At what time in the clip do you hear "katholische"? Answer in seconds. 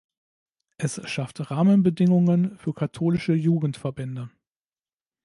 2.73-3.33